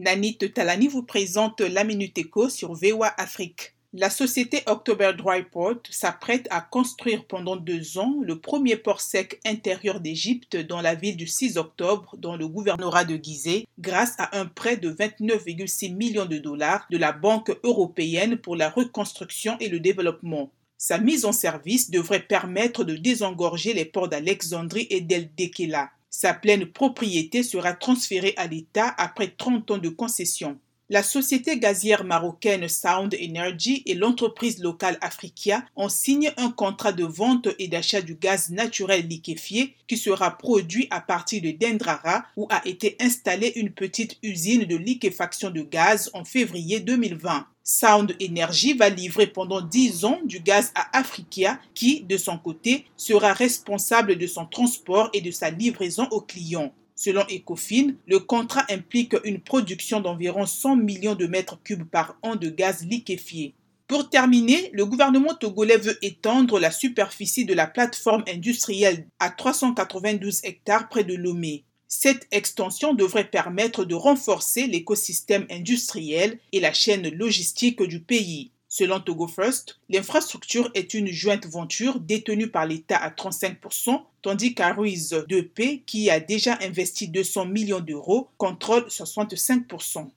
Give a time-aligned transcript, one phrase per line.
[0.00, 2.18] Nanit Talani vous présente la Minute
[2.48, 3.74] sur VOA Afrique.
[3.92, 9.38] La société October Dry Port s'apprête à construire pendant deux ans le premier port sec
[9.44, 14.38] intérieur d'Égypte dans la ville du 6 octobre dans le gouvernorat de Gizeh grâce à
[14.40, 19.68] un prêt de 29,6 millions de dollars de la Banque européenne pour la reconstruction et
[19.68, 20.50] le développement.
[20.78, 25.90] Sa mise en service devrait permettre de désengorger les ports d'Alexandrie et d'El Dekela.
[26.10, 30.58] Sa pleine propriété sera transférée à l'État après 30 ans de concession.
[30.92, 37.04] La société gazière marocaine Sound Energy et l'entreprise locale Africa ont signé un contrat de
[37.04, 42.48] vente et d'achat du gaz naturel liquéfié qui sera produit à partir de Dendrara où
[42.50, 47.46] a été installée une petite usine de liquéfaction de gaz en février 2020.
[47.62, 52.84] Sound Energy va livrer pendant 10 ans du gaz à Africa qui, de son côté,
[52.96, 56.74] sera responsable de son transport et de sa livraison aux clients.
[57.02, 62.36] Selon Ecofin, le contrat implique une production d'environ 100 millions de mètres cubes par an
[62.36, 63.54] de gaz liquéfié.
[63.88, 70.44] Pour terminer, le gouvernement togolais veut étendre la superficie de la plateforme industrielle à 392
[70.44, 71.64] hectares près de Lomé.
[71.88, 78.50] Cette extension devrait permettre de renforcer l'écosystème industriel et la chaîne logistique du pays.
[78.72, 85.12] Selon Togo First, l'infrastructure est une jointe venture détenue par l'État à 35%, tandis qu'Aruiz
[85.28, 90.06] 2P, qui a déjà investi 200 millions d'euros, contrôle 65%.